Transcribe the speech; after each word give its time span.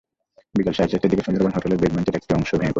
বিকেল 0.55 0.73
সাড়ে 0.73 0.89
চারটার 0.91 1.09
দিকে 1.11 1.23
সুন্দরবন 1.23 1.51
হোটেলের 1.55 1.79
বেজমেন্টের 1.81 2.15
একটি 2.15 2.31
অংশও 2.33 2.51
ভেঙে 2.53 2.59
পড়ে। 2.59 2.69